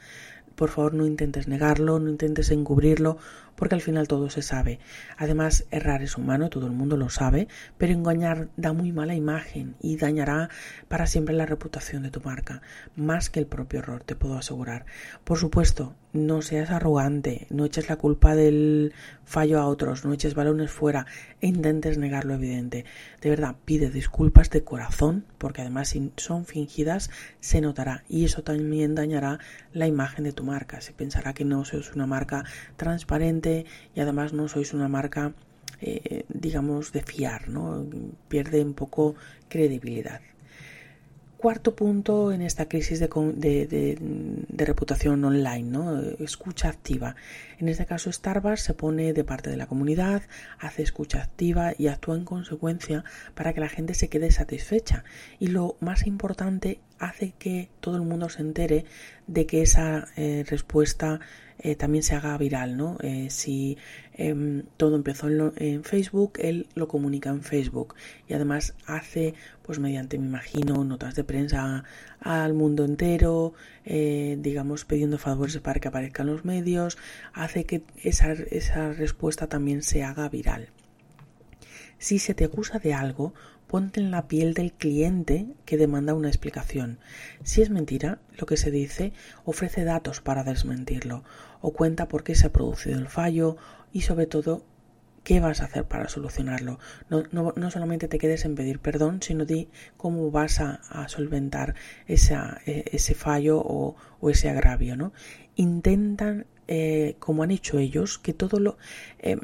Por 0.55 0.69
favor, 0.69 0.93
no 0.93 1.05
intentes 1.05 1.47
negarlo, 1.47 1.99
no 1.99 2.09
intentes 2.09 2.51
encubrirlo, 2.51 3.17
porque 3.55 3.75
al 3.75 3.81
final 3.81 4.07
todo 4.07 4.29
se 4.29 4.41
sabe. 4.41 4.79
Además, 5.17 5.65
errar 5.71 6.01
es 6.01 6.17
humano, 6.17 6.49
todo 6.49 6.65
el 6.65 6.71
mundo 6.71 6.97
lo 6.97 7.09
sabe, 7.09 7.47
pero 7.77 7.93
engañar 7.93 8.49
da 8.57 8.73
muy 8.73 8.91
mala 8.91 9.13
imagen 9.15 9.75
y 9.79 9.97
dañará 9.97 10.49
para 10.87 11.05
siempre 11.05 11.35
la 11.35 11.45
reputación 11.45 12.03
de 12.03 12.11
tu 12.11 12.21
marca, 12.21 12.61
más 12.95 13.29
que 13.29 13.39
el 13.39 13.47
propio 13.47 13.79
error, 13.79 14.03
te 14.03 14.15
puedo 14.15 14.35
asegurar. 14.35 14.85
Por 15.23 15.37
supuesto, 15.37 15.95
no 16.13 16.41
seas 16.41 16.71
arrogante, 16.71 17.47
no 17.49 17.65
eches 17.65 17.87
la 17.87 17.95
culpa 17.95 18.35
del 18.35 18.93
fallo 19.23 19.59
a 19.59 19.67
otros, 19.67 20.03
no 20.03 20.13
eches 20.13 20.35
balones 20.35 20.71
fuera 20.71 21.05
e 21.39 21.47
intentes 21.47 21.97
negar 21.97 22.25
lo 22.25 22.33
evidente. 22.33 22.85
De 23.21 23.29
verdad, 23.29 23.55
pide 23.63 23.89
disculpas 23.89 24.49
de 24.49 24.63
corazón, 24.63 25.25
porque 25.37 25.61
además 25.61 25.89
si 25.89 26.11
son 26.17 26.45
fingidas, 26.45 27.09
se 27.39 27.61
notará 27.61 28.03
y 28.09 28.25
eso 28.25 28.43
también 28.43 28.95
dañará 28.95 29.39
la 29.71 29.87
imagen 29.87 30.25
de 30.25 30.33
tu 30.33 30.40
marca. 30.43 30.81
Se 30.81 30.93
pensará 30.93 31.33
que 31.33 31.45
no 31.45 31.65
sois 31.65 31.93
una 31.93 32.07
marca 32.07 32.43
transparente 32.77 33.65
y 33.95 33.99
además 33.99 34.33
no 34.33 34.47
sois 34.47 34.73
una 34.73 34.87
marca, 34.87 35.33
eh, 35.81 36.25
digamos, 36.29 36.91
de 36.91 37.01
fiar, 37.03 37.49
¿no? 37.49 37.85
Pierde 38.27 38.63
un 38.63 38.73
poco 38.73 39.15
credibilidad. 39.49 40.21
Cuarto 41.41 41.75
punto 41.75 42.31
en 42.31 42.43
esta 42.43 42.69
crisis 42.69 42.99
de, 42.99 43.97
reputación 44.55 45.25
online, 45.25 45.63
¿no? 45.63 45.99
escucha 46.19 46.69
activa. 46.69 47.15
En 47.57 47.67
este 47.67 47.87
caso 47.87 48.11
Starbucks 48.11 48.61
se 48.61 48.75
pone 48.75 49.11
de 49.13 49.23
parte 49.23 49.49
de 49.49 49.57
la 49.57 49.65
comunidad, 49.65 50.21
hace 50.59 50.83
escucha 50.83 51.19
activa 51.23 51.73
y 51.75 51.87
actúa 51.87 52.15
en 52.15 52.25
consecuencia 52.25 53.03
para 53.33 53.53
que 53.53 53.59
la 53.59 53.69
gente 53.69 53.95
se 53.95 54.07
quede 54.07 54.29
satisfecha. 54.29 55.03
Y 55.39 55.47
lo 55.47 55.77
más 55.79 56.05
importante, 56.05 56.79
hace 56.99 57.33
que 57.39 57.69
todo 57.79 57.95
el 57.95 58.03
mundo 58.03 58.29
se 58.29 58.43
entere 58.43 58.85
de 59.25 59.47
que 59.47 59.63
esa 59.63 60.09
eh, 60.17 60.45
respuesta 60.47 61.21
eh, 61.57 61.75
también 61.75 62.03
se 62.03 62.15
haga 62.15 62.37
viral, 62.37 62.77
¿no? 62.77 62.97
Eh, 63.01 63.27
si 63.29 63.77
em, 64.27 64.63
todo 64.77 64.95
empezó 64.95 65.27
en, 65.29 65.83
Facebook, 65.83 66.33
él 66.39 66.67
lo 66.75 66.87
comunica 66.87 67.29
en 67.29 67.41
Facebook 67.41 67.95
y 68.27 68.33
además 68.33 68.75
hace, 68.85 69.33
pues 69.63 69.79
mediante, 69.79 70.17
me 70.17 70.25
imagino, 70.25 70.83
notas 70.83 71.15
de 71.15 71.23
prensa 71.23 71.83
al 72.19 72.53
mundo 72.53 72.85
entero, 72.85 73.53
eh, 73.85 74.37
digamos, 74.39 74.85
pidiendo 74.85 75.17
favores 75.17 75.57
para 75.59 75.79
que 75.79 75.87
aparezcan 75.87 76.27
los 76.27 76.45
medios, 76.45 76.97
hace 77.33 77.65
que 77.65 77.83
esa, 78.03 78.31
esa 78.31 78.93
respuesta 78.93 79.47
también 79.47 79.81
se 79.81 80.03
haga 80.03 80.29
viral. 80.29 80.69
Si 81.97 82.17
se 82.17 82.33
te 82.33 82.45
acusa 82.45 82.79
de 82.79 82.93
algo, 82.93 83.33
ponte 83.71 84.01
en 84.01 84.11
la 84.11 84.27
piel 84.27 84.53
del 84.53 84.73
cliente 84.73 85.47
que 85.63 85.77
demanda 85.77 86.13
una 86.13 86.27
explicación. 86.27 86.99
Si 87.43 87.61
es 87.61 87.69
mentira, 87.69 88.19
lo 88.37 88.45
que 88.45 88.57
se 88.57 88.69
dice, 88.69 89.13
ofrece 89.45 89.85
datos 89.85 90.19
para 90.19 90.43
desmentirlo, 90.43 91.23
o 91.61 91.71
cuenta 91.71 92.09
por 92.09 92.25
qué 92.25 92.35
se 92.35 92.47
ha 92.47 92.51
producido 92.51 92.99
el 92.99 93.07
fallo 93.07 93.55
y 93.93 94.01
sobre 94.01 94.25
todo 94.25 94.63
qué 95.23 95.39
vas 95.39 95.61
a 95.61 95.65
hacer 95.65 95.85
para 95.85 96.09
solucionarlo. 96.09 96.79
No, 97.09 97.23
no, 97.31 97.71
solamente 97.71 98.07
te 98.07 98.17
quedes 98.17 98.45
en 98.45 98.55
pedir 98.55 98.79
perdón, 98.79 99.21
sino 99.21 99.45
di 99.45 99.69
cómo 99.97 100.31
vas 100.31 100.59
a, 100.59 101.07
solventar 101.07 101.75
e, 102.07 102.15
ese 102.15 103.15
fallo 103.15 103.61
o, 103.63 103.95
ese 104.29 104.49
agravio. 104.49 104.95
¿no? 104.95 105.13
Intentan, 105.55 106.45
eh, 106.67 107.15
como 107.19 107.43
han 107.43 107.51
hecho 107.51 107.79
ellos, 107.79 108.17
que 108.17 108.33
todo 108.33 108.59
lo... 108.59 108.77
Eh, 109.19 109.37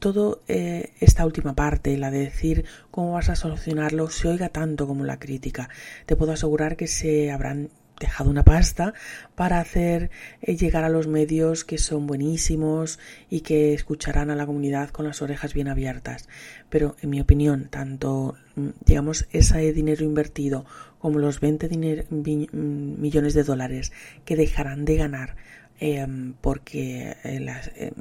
todo 0.00 0.42
eh, 0.48 0.92
esta 1.00 1.24
última 1.24 1.54
parte, 1.54 1.96
la 1.96 2.10
de 2.10 2.18
decir 2.18 2.66
cómo 2.90 3.12
vas 3.12 3.30
a 3.30 3.36
solucionarlo, 3.36 4.10
se 4.10 4.28
oiga 4.28 4.50
tanto 4.50 4.86
como 4.86 5.04
la 5.06 5.18
crítica. 5.18 5.70
Te 6.04 6.14
puedo 6.14 6.32
asegurar 6.32 6.76
que 6.76 6.86
se 6.86 7.30
habrán 7.30 7.70
dejado 7.98 8.30
una 8.30 8.44
pasta 8.44 8.94
para 9.34 9.60
hacer 9.60 10.10
eh, 10.40 10.56
llegar 10.56 10.84
a 10.84 10.88
los 10.88 11.06
medios 11.06 11.64
que 11.64 11.78
son 11.78 12.06
buenísimos 12.06 12.98
y 13.28 13.40
que 13.40 13.74
escucharán 13.74 14.30
a 14.30 14.36
la 14.36 14.46
comunidad 14.46 14.90
con 14.90 15.06
las 15.06 15.22
orejas 15.22 15.54
bien 15.54 15.68
abiertas. 15.68 16.28
Pero 16.68 16.96
en 17.02 17.10
mi 17.10 17.20
opinión, 17.20 17.68
tanto 17.70 18.36
mm, 18.56 18.68
digamos 18.84 19.26
ese 19.32 19.72
dinero 19.72 20.04
invertido 20.04 20.64
como 20.98 21.18
los 21.18 21.40
20 21.40 21.68
mm, 21.68 23.00
millones 23.00 23.34
de 23.34 23.44
dólares 23.44 23.92
que 24.24 24.36
dejarán 24.36 24.84
de 24.84 24.96
ganar 24.96 25.36
em, 25.80 26.34
porque 26.40 27.16
eh, 27.24 27.46
em, 27.76 27.92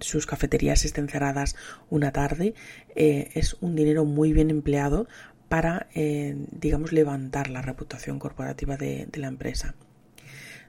sus 0.00 0.26
cafeterías 0.26 0.84
estén 0.84 1.08
cerradas 1.08 1.56
una 1.90 2.12
tarde, 2.12 2.54
eh, 2.94 3.30
es 3.34 3.56
un 3.60 3.74
dinero 3.74 4.04
muy 4.04 4.32
bien 4.32 4.50
empleado 4.50 5.08
para, 5.48 5.88
eh, 5.94 6.36
digamos, 6.52 6.92
levantar 6.92 7.50
la 7.50 7.62
reputación 7.62 8.18
corporativa 8.18 8.76
de, 8.76 9.08
la 9.14 9.28
empresa. 9.28 9.74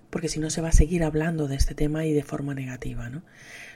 Porque 0.09 0.29
si 0.29 0.39
no 0.39 0.50
se 0.50 0.62
va 0.62 0.69
a 0.69 0.74
seguir 0.74 1.03
hablando 1.03 1.48
de 1.48 1.55
este 1.55 1.75
tema 1.75 2.05
y 2.05 2.13
de 2.13 2.24
forma 2.24 2.53
negativa. 2.53 3.09
¿no? 3.09 3.24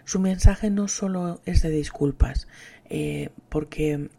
Su 0.06 0.20
mensaje 0.20 0.70
no 0.70 0.88
solo 0.88 1.42
es 1.46 1.62
de 1.62 1.70
disculpas, 1.70 2.48
eh, 2.90 3.30
porque 3.50 4.10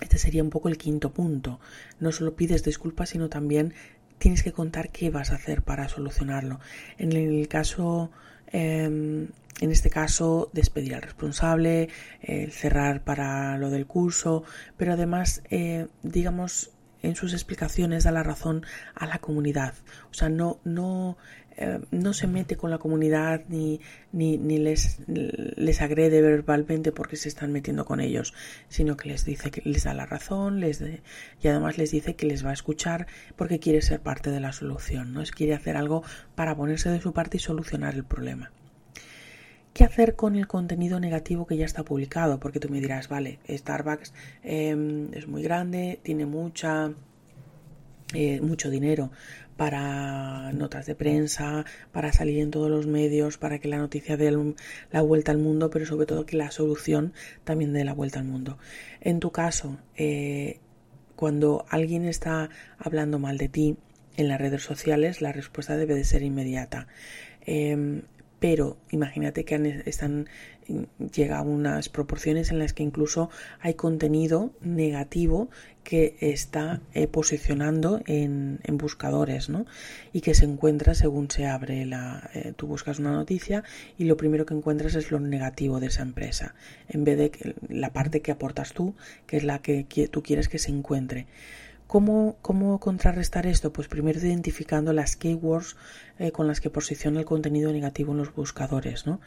este 0.00 0.18
sería 0.18 0.42
un 0.42 0.50
poco 0.50 0.68
el 0.68 0.78
quinto 0.78 1.12
punto. 1.12 1.60
No 2.00 2.12
solo 2.12 2.34
pides 2.34 2.64
disculpas, 2.64 3.10
sino 3.10 3.28
también 3.28 3.74
tienes 4.18 4.42
que 4.42 4.52
contar 4.52 4.90
qué 4.90 5.10
vas 5.10 5.32
a 5.32 5.34
hacer 5.34 5.62
para 5.62 5.88
solucionarlo. 5.88 6.60
En 6.96 7.12
el 7.12 7.46
caso 7.48 8.10
Em, 8.56 9.26
en 9.64 9.72
este 9.72 9.90
caso, 9.90 10.50
despedir 10.52 10.94
al 10.94 11.02
responsable, 11.02 11.88
cerrar 12.50 13.02
para 13.02 13.58
lo 13.58 13.70
del 13.70 13.86
curso, 13.86 14.44
pero 14.76 14.92
además, 14.92 15.42
eh, 15.50 15.86
digamos, 16.02 16.70
en 17.02 17.16
sus 17.16 17.32
explicaciones 17.34 18.04
da 18.04 18.12
la 18.12 18.22
razón 18.22 18.64
a 18.94 19.06
la 19.06 19.18
comunidad. 19.18 19.74
O 20.10 20.14
sea, 20.14 20.28
no, 20.28 20.58
no, 20.64 21.18
eh, 21.56 21.80
no 21.90 22.12
se 22.14 22.26
mete 22.26 22.56
con 22.56 22.70
la 22.70 22.78
comunidad 22.78 23.42
ni, 23.48 23.80
ni, 24.12 24.38
ni 24.38 24.58
les, 24.58 24.98
les, 25.06 25.80
agrede 25.82 26.22
verbalmente 26.22 26.92
porque 26.92 27.16
se 27.16 27.28
están 27.28 27.52
metiendo 27.52 27.84
con 27.84 28.00
ellos, 28.00 28.32
sino 28.68 28.96
que 28.96 29.08
les 29.08 29.24
dice 29.24 29.50
que 29.50 29.62
les 29.64 29.84
da 29.84 29.94
la 29.94 30.06
razón 30.06 30.60
les 30.60 30.82
y 31.42 31.48
además 31.48 31.78
les 31.78 31.90
dice 31.90 32.16
que 32.16 32.26
les 32.26 32.44
va 32.44 32.50
a 32.50 32.54
escuchar 32.54 33.06
porque 33.36 33.60
quiere 33.60 33.82
ser 33.82 34.00
parte 34.00 34.30
de 34.30 34.40
la 34.40 34.52
solución, 34.52 35.12
¿no? 35.12 35.20
Es 35.20 35.30
quiere 35.30 35.54
hacer 35.54 35.76
algo 35.76 36.02
para 36.34 36.56
ponerse 36.56 36.88
de 36.90 37.00
su 37.00 37.12
parte 37.12 37.36
y 37.36 37.40
solucionar 37.40 37.94
el 37.94 38.04
problema. 38.04 38.50
¿Qué 39.74 39.82
hacer 39.82 40.14
con 40.14 40.36
el 40.36 40.46
contenido 40.46 41.00
negativo 41.00 41.48
que 41.48 41.56
ya 41.56 41.64
está 41.64 41.82
publicado? 41.82 42.38
Porque 42.38 42.60
tú 42.60 42.68
me 42.68 42.80
dirás, 42.80 43.08
vale, 43.08 43.40
Starbucks 43.48 44.14
em, 44.44 45.12
es 45.12 45.26
muy 45.26 45.42
grande, 45.42 45.98
tiene 46.04 46.26
mucha, 46.26 46.92
eh, 48.14 48.40
mucho 48.40 48.70
dinero 48.70 49.10
para 49.56 50.52
notas 50.52 50.86
de 50.86 50.94
prensa, 50.94 51.64
para 51.90 52.12
salir 52.12 52.38
en 52.38 52.52
todos 52.52 52.70
los 52.70 52.86
medios, 52.86 53.36
para 53.36 53.58
que 53.58 53.66
la 53.66 53.78
noticia 53.78 54.16
dé 54.16 54.30
la 54.92 55.02
vuelta 55.02 55.32
al 55.32 55.38
mundo, 55.38 55.70
pero 55.70 55.86
sobre 55.86 56.06
todo 56.06 56.24
que 56.24 56.36
la 56.36 56.52
solución 56.52 57.12
también 57.42 57.72
dé 57.72 57.82
la 57.82 57.94
vuelta 57.94 58.20
al 58.20 58.26
mundo. 58.26 58.58
En 59.00 59.18
tu 59.18 59.32
caso, 59.32 59.78
eh, 59.96 60.60
cuando 61.16 61.66
alguien 61.68 62.04
está 62.04 62.48
hablando 62.78 63.18
mal 63.18 63.38
de 63.38 63.48
ti 63.48 63.76
en 64.16 64.28
las 64.28 64.40
redes 64.40 64.62
sociales, 64.62 65.20
la 65.20 65.32
respuesta 65.32 65.76
debe 65.76 65.96
de 65.96 66.04
ser 66.04 66.22
inmediata. 66.22 66.86
Em, 67.44 68.02
pero 68.44 68.76
imagínate 68.90 69.46
que 69.46 69.82
están 69.86 70.28
llega 71.14 71.38
a 71.38 71.40
unas 71.40 71.88
proporciones 71.88 72.50
en 72.50 72.58
las 72.58 72.74
que 72.74 72.82
incluso 72.82 73.30
hay 73.58 73.72
contenido 73.72 74.52
negativo 74.60 75.48
que 75.82 76.18
está 76.20 76.82
eh, 76.92 77.06
posicionando 77.06 78.02
en, 78.04 78.60
buscadores 78.72 79.48
¿no? 79.48 79.64
y 80.12 80.20
que 80.20 80.34
se 80.34 80.44
encuentra 80.44 80.92
según 80.92 81.30
se 81.30 81.46
abre 81.46 81.86
la 81.86 82.28
eh, 82.34 82.52
tú 82.54 82.66
buscas 82.66 82.98
una 82.98 83.12
noticia 83.12 83.64
y 83.96 84.04
lo 84.04 84.18
primero 84.18 84.44
que 84.44 84.52
encuentras 84.52 84.94
es 84.94 85.10
lo 85.10 85.20
negativo 85.20 85.80
de 85.80 85.86
esa 85.86 86.02
empresa 86.02 86.54
en 86.90 87.04
vez 87.04 87.16
de 87.16 87.54
la 87.70 87.94
parte 87.94 88.20
que 88.20 88.30
aportas 88.30 88.74
tú 88.74 88.94
que 89.26 89.38
es 89.38 89.44
la 89.44 89.60
que 89.62 89.86
tú 90.10 90.22
quieres 90.22 90.50
que 90.50 90.58
se 90.58 90.70
encuentre 90.70 91.26
¿Cómo, 91.94 92.38
¿Cómo, 92.42 92.80
contrarrestar 92.80 93.46
esto? 93.46 93.72
Pues 93.72 93.86
primero 93.86 94.18
identificando 94.18 94.92
las 94.92 95.14
keywords 95.14 95.76
eh, 96.18 96.32
con 96.32 96.48
las 96.48 96.60
que 96.60 96.68
posiciona 96.68 97.20
el 97.20 97.24
contenido 97.24 97.72
negativo 97.72 98.10
en 98.10 98.18
los 98.18 98.34
buscadores. 98.34 99.06
¿no? 99.06 99.20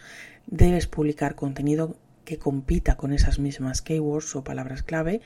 Debes 0.47 0.85
publicar 0.85 1.35
contenido 1.35 1.95
que 2.25 2.37
compita 2.37 2.97
con 2.97 3.13
esas 3.13 3.39
mismas 3.39 3.81
keywords 3.81 4.35
o 4.35 4.43
palabras 4.43 4.83
clave, 4.83 5.21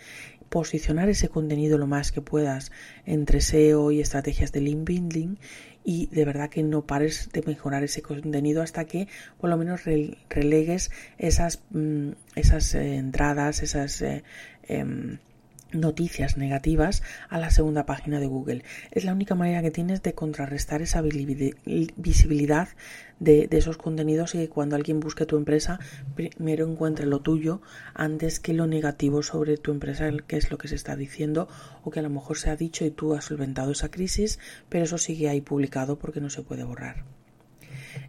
posicionar 0.50 1.10
ese 1.10 1.30
contenido 1.30 1.80
lo 1.80 1.88
más 1.88 2.12
que 2.12 2.22
puedas 2.22 2.72
entre 3.08 3.42
SEO 3.42 3.90
y 3.90 4.02
estrategias 4.02 4.52
de 4.52 4.62
link 4.62 4.88
building 4.88 5.38
y 5.84 6.06
de 6.12 6.26
verdad 6.26 6.52
que 6.52 6.62
no 6.62 6.86
pares 6.86 7.32
de 7.34 7.42
mejorar 7.42 7.84
ese 7.84 8.04
contenido 8.04 8.62
hasta 8.62 8.86
que 8.86 9.08
por 9.40 9.50
lo 9.50 9.58
menos 9.58 9.82
relegues 10.30 10.92
esas, 11.18 11.64
mm, 11.72 12.10
esas 12.36 12.76
eh, 12.76 12.98
entradas, 12.98 13.64
esas... 13.64 14.00
Eh, 14.04 14.24
em, 14.68 15.18
noticias 15.74 16.38
negativas 16.38 17.04
a 17.30 17.40
la 17.40 17.50
segunda 17.50 17.86
página 17.86 18.20
de 18.20 18.28
Google. 18.28 18.64
Es 18.92 19.06
la 19.06 19.14
única 19.14 19.36
manera 19.36 19.62
que 19.62 19.72
tienes 19.72 20.04
de 20.04 20.14
contrarrestar 20.14 20.82
esa 20.82 21.02
visibilidad 21.02 22.70
de, 23.20 23.48
esos 23.52 23.78
contenidos 23.78 24.36
y 24.36 24.40
que 24.40 24.50
cuando 24.50 24.76
alguien 24.76 25.00
busque 25.00 25.26
tu 25.26 25.38
empresa, 25.38 25.80
primero 26.16 26.68
encuentre 26.68 27.06
lo 27.06 27.22
tuyo 27.22 27.62
antes 27.94 28.40
que 28.40 28.54
lo 28.54 28.68
negativo 28.68 29.24
sobre 29.24 29.58
tu 29.58 29.72
empresa, 29.72 30.10
que 30.28 30.38
es 30.38 30.52
lo 30.52 30.58
que 30.58 30.68
se 30.68 30.76
está 30.76 30.96
diciendo 30.96 31.48
o 31.84 31.92
que 31.92 32.00
a 32.00 32.04
lo 32.04 32.10
mejor 32.10 32.38
se 32.38 32.50
ha 32.50 32.56
dicho 32.56 32.84
y 32.86 32.92
tú 32.92 33.14
has 33.14 33.26
solventado 33.26 33.72
esa 33.72 33.92
crisis, 33.92 34.40
pero 34.70 34.86
eso 34.86 34.98
sigue 34.98 35.30
ahí 35.30 35.42
publicado 35.42 36.00
porque 36.00 36.20
no 36.20 36.30
se 36.30 36.42
puede 36.42 36.64
borrar. 36.64 37.06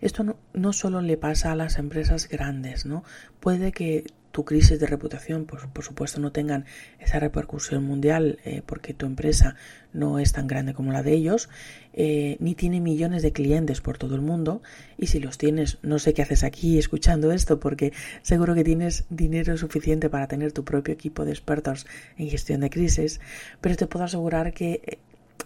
Esto 0.00 0.24
no, 0.24 0.36
no, 0.52 0.72
solo 0.72 1.00
le 1.00 1.16
pasa 1.16 1.52
a 1.52 1.56
las 1.56 1.78
empresas 1.78 2.28
grandes, 2.28 2.86
¿no? 2.86 3.04
Puede 3.40 3.72
que 3.72 4.04
tu 4.32 4.44
crisis 4.44 4.80
de 4.80 4.86
reputación, 4.86 5.44
pues, 5.44 5.62
por 5.72 5.84
supuesto, 5.84 6.18
no 6.20 6.32
tengan 6.32 6.64
esa 6.98 7.20
repercusión 7.20 7.84
mundial 7.84 8.38
eh, 8.44 8.62
porque 8.64 8.94
tu 8.94 9.06
empresa 9.06 9.54
no 9.92 10.18
es 10.18 10.32
tan 10.32 10.46
grande 10.46 10.72
como 10.72 10.90
la 10.90 11.02
de 11.02 11.12
ellos, 11.12 11.50
eh, 11.92 12.38
ni 12.40 12.54
tiene 12.54 12.80
millones 12.80 13.22
de 13.22 13.32
clientes 13.32 13.82
por 13.82 13.98
todo 13.98 14.14
el 14.14 14.22
mundo. 14.22 14.62
Y 14.96 15.08
si 15.08 15.20
los 15.20 15.36
tienes, 15.38 15.78
no 15.82 15.98
sé 15.98 16.14
qué 16.14 16.22
haces 16.22 16.44
aquí 16.44 16.78
escuchando 16.78 17.30
esto, 17.30 17.60
porque 17.60 17.92
seguro 18.22 18.54
que 18.54 18.64
tienes 18.64 19.04
dinero 19.10 19.56
suficiente 19.58 20.08
para 20.08 20.26
tener 20.26 20.52
tu 20.52 20.64
propio 20.64 20.94
equipo 20.94 21.24
de 21.24 21.32
expertos 21.32 21.86
en 22.16 22.30
gestión 22.30 22.62
de 22.62 22.70
crisis, 22.70 23.20
pero 23.60 23.76
te 23.76 23.86
puedo 23.86 24.06
asegurar 24.06 24.54
que 24.54 24.80
eh, 24.86 24.98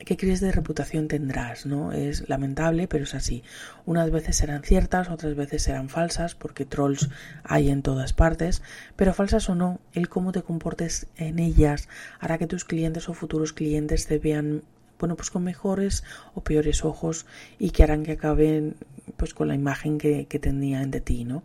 qué 0.06 0.16
crisis 0.16 0.40
de 0.40 0.52
reputación 0.52 1.08
tendrás, 1.08 1.66
¿no? 1.66 1.92
Es 1.92 2.28
lamentable, 2.28 2.86
pero 2.86 3.04
es 3.04 3.14
así. 3.14 3.42
Unas 3.84 4.10
veces 4.12 4.36
serán 4.36 4.62
ciertas, 4.62 5.10
otras 5.10 5.34
veces 5.34 5.62
serán 5.64 5.88
falsas, 5.88 6.36
porque 6.36 6.64
trolls 6.64 7.10
hay 7.42 7.68
en 7.68 7.82
todas 7.82 8.12
partes, 8.12 8.62
pero 8.94 9.12
falsas 9.12 9.50
o 9.50 9.56
no, 9.56 9.80
el 9.92 10.08
cómo 10.08 10.30
te 10.30 10.42
comportes 10.42 11.08
en 11.16 11.40
ellas 11.40 11.88
hará 12.20 12.38
que 12.38 12.46
tus 12.46 12.64
clientes 12.64 13.08
o 13.08 13.14
futuros 13.14 13.52
clientes 13.52 14.06
te 14.06 14.18
vean 14.18 14.62
bueno, 14.98 15.16
pues 15.16 15.28
con 15.30 15.44
mejores 15.44 16.04
o 16.34 16.40
peores 16.40 16.84
ojos 16.84 17.26
y 17.58 17.70
que 17.70 17.82
harán 17.82 18.04
que 18.04 18.12
acaben 18.12 18.76
pues 19.18 19.34
con 19.34 19.48
la 19.48 19.54
imagen 19.54 19.98
que, 19.98 20.26
que 20.26 20.38
tenían 20.38 20.90
de 20.90 21.02
ti, 21.02 21.24
¿no? 21.24 21.42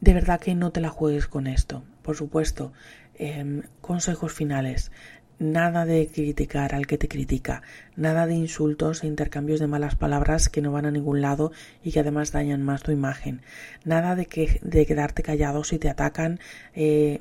De 0.00 0.12
verdad 0.12 0.40
que 0.40 0.54
no 0.54 0.72
te 0.72 0.82
la 0.82 0.90
juegues 0.90 1.28
con 1.28 1.46
esto. 1.46 1.82
Por 2.02 2.16
supuesto, 2.16 2.72
em, 3.14 3.62
consejos 3.80 4.32
finales. 4.34 4.90
Nada 5.38 5.84
de 5.84 6.06
criticar 6.06 6.74
al 6.74 6.86
que 6.86 6.96
te 6.96 7.08
critica, 7.08 7.62
nada 7.96 8.26
de 8.26 8.34
insultos 8.34 9.02
e 9.02 9.08
intercambios 9.08 9.58
de 9.58 9.66
malas 9.66 9.96
palabras 9.96 10.48
que 10.48 10.62
no 10.62 10.70
van 10.70 10.86
a 10.86 10.92
ningún 10.92 11.20
lado 11.20 11.50
y 11.82 11.90
que 11.90 12.00
además 12.00 12.30
dañan 12.30 12.62
más 12.62 12.82
tu 12.82 12.92
imagen. 12.92 13.42
Nada 13.84 14.14
de, 14.14 14.26
que, 14.26 14.60
de 14.62 14.86
quedarte 14.86 15.24
callado 15.24 15.64
si 15.64 15.78
te 15.78 15.88
atacan 15.88 16.38
eh, 16.74 17.18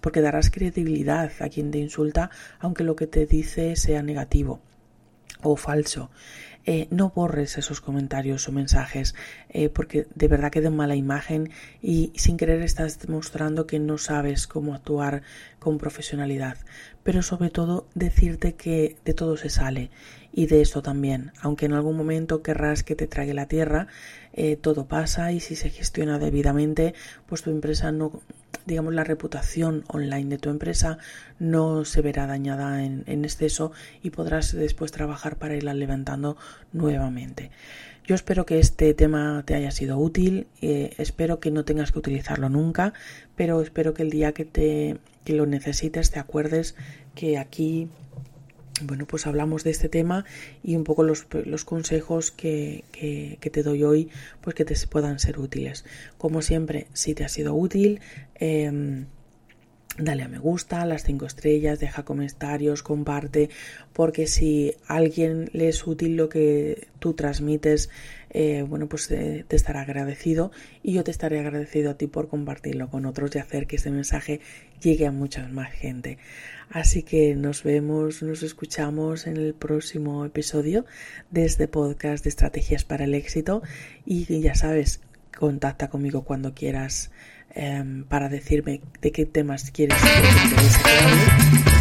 porque 0.00 0.20
darás 0.20 0.50
credibilidad 0.50 1.30
a 1.40 1.48
quien 1.48 1.70
te 1.70 1.78
insulta 1.78 2.30
aunque 2.58 2.82
lo 2.82 2.96
que 2.96 3.06
te 3.06 3.26
dice 3.26 3.76
sea 3.76 4.02
negativo 4.02 4.60
o 5.42 5.56
falso. 5.56 6.10
Eh, 6.64 6.86
no 6.90 7.10
borres 7.10 7.58
esos 7.58 7.80
comentarios 7.80 8.48
o 8.48 8.52
mensajes 8.52 9.16
eh, 9.48 9.68
porque 9.68 10.06
de 10.14 10.28
verdad 10.28 10.52
que 10.52 10.60
den 10.60 10.76
mala 10.76 10.94
imagen 10.94 11.50
y 11.82 12.12
sin 12.14 12.36
querer 12.36 12.62
estás 12.62 13.00
demostrando 13.00 13.66
que 13.66 13.80
no 13.80 13.98
sabes 13.98 14.46
cómo 14.46 14.74
actuar 14.74 15.22
con 15.58 15.78
profesionalidad. 15.78 16.58
Pero 17.02 17.22
sobre 17.22 17.50
todo 17.50 17.88
decirte 17.94 18.54
que 18.54 18.96
de 19.04 19.12
todo 19.12 19.36
se 19.36 19.50
sale 19.50 19.90
y 20.32 20.46
de 20.46 20.62
esto 20.62 20.82
también, 20.82 21.32
aunque 21.40 21.66
en 21.66 21.72
algún 21.72 21.96
momento 21.96 22.42
querrás 22.42 22.84
que 22.84 22.94
te 22.94 23.08
trague 23.08 23.34
la 23.34 23.46
tierra, 23.46 23.88
eh, 24.34 24.56
todo 24.56 24.86
pasa 24.86 25.32
y 25.32 25.40
si 25.40 25.56
se 25.56 25.70
gestiona 25.70 26.18
debidamente, 26.18 26.94
pues 27.26 27.42
tu 27.42 27.50
empresa 27.50 27.92
no, 27.92 28.22
digamos, 28.66 28.94
la 28.94 29.04
reputación 29.04 29.84
online 29.88 30.30
de 30.30 30.38
tu 30.38 30.50
empresa 30.50 30.98
no 31.38 31.84
se 31.84 32.00
verá 32.00 32.26
dañada 32.26 32.84
en, 32.84 33.24
exceso 33.24 33.72
y 34.02 34.10
podrás 34.10 34.52
después 34.52 34.92
trabajar 34.92 35.36
para 35.36 35.56
irla 35.56 35.74
levantando 35.74 36.36
nuevamente. 36.72 37.50
Yo 38.04 38.16
espero 38.16 38.46
que 38.46 38.58
este 38.58 38.94
tema 38.94 39.44
te 39.46 39.54
haya 39.54 39.70
sido 39.70 39.98
útil, 39.98 40.48
eh, 40.60 40.92
espero 40.98 41.38
que 41.38 41.52
no 41.52 41.64
tengas 41.64 41.92
que 41.92 42.00
utilizarlo 42.00 42.48
nunca, 42.48 42.94
pero 43.36 43.60
espero 43.62 43.94
que 43.94 44.02
el 44.02 44.10
día 44.10 44.32
que, 44.32 44.44
te, 44.44 44.98
que 45.24 45.34
lo 45.34 45.46
necesites 45.46 46.10
te 46.10 46.18
acuerdes 46.18 46.74
que 47.14 47.38
aquí 47.38 47.88
bueno, 48.80 49.06
pues 49.06 49.26
hablamos 49.26 49.64
de 49.64 49.70
este 49.70 49.88
tema 49.88 50.24
y 50.62 50.76
un 50.76 50.84
poco 50.84 51.02
los, 51.02 51.24
consejos 51.64 52.30
que, 52.30 52.84
te 53.40 53.62
doy 53.62 53.84
hoy, 53.84 54.08
pues 54.40 54.54
que 54.54 54.64
te 54.64 54.74
puedan 54.86 55.18
ser 55.18 55.38
útiles. 55.38 55.84
Como 56.18 56.42
siempre, 56.42 56.86
si 56.92 57.14
te 57.14 57.24
ha 57.24 57.28
sido 57.28 57.54
útil, 57.54 58.00
em, 58.34 59.06
dale 59.98 60.22
a 60.22 60.28
me 60.28 60.38
gusta, 60.38 60.86
las 60.86 61.04
cinco 61.04 61.26
estrellas, 61.26 61.78
deja 61.78 62.04
comentarios, 62.04 62.82
comparte, 62.82 63.50
porque 63.92 64.26
si 64.26 64.74
a 64.86 64.96
alguien 64.96 65.50
le 65.52 65.68
es 65.68 65.86
útil 65.86 66.16
lo 66.16 66.28
que 66.28 66.88
tú 66.98 67.12
transmites, 67.12 67.90
eh, 68.30 68.64
bueno, 68.66 68.88
pues 68.88 69.10
eh, 69.10 69.44
te 69.46 69.56
estará 69.56 69.82
agradecido 69.82 70.50
y 70.82 70.94
yo 70.94 71.04
te 71.04 71.10
estaré 71.10 71.40
agradecido 71.40 71.90
a 71.90 71.98
ti 71.98 72.06
por 72.06 72.28
compartirlo 72.28 72.88
con 72.88 73.04
otros 73.04 73.34
y 73.34 73.38
hacer 73.38 73.66
que 73.66 73.76
este 73.76 73.90
mensaje 73.90 74.40
llegue 74.80 75.06
a 75.06 75.12
mucha 75.12 75.46
más 75.48 75.72
gente. 75.72 76.18
Así 76.70 77.02
que 77.02 77.34
nos 77.34 77.62
vemos, 77.62 78.22
nos 78.22 78.42
escuchamos 78.42 79.26
en 79.26 79.36
el 79.36 79.52
próximo 79.52 80.24
episodio 80.24 80.86
de 81.30 81.44
este 81.44 81.68
podcast 81.68 82.24
de 82.24 82.30
estrategias 82.30 82.84
para 82.84 83.04
el 83.04 83.14
éxito 83.14 83.62
y 84.06 84.40
ya 84.40 84.54
sabes, 84.54 85.02
contacta 85.36 85.90
conmigo 85.90 86.22
cuando 86.24 86.54
quieras 86.54 87.10
em, 87.54 88.04
para 88.04 88.28
decirme 88.28 88.80
de 89.00 89.12
qué 89.12 89.26
temas 89.26 89.70
quieres 89.70 89.98
que 90.00 91.64
te 91.64 91.71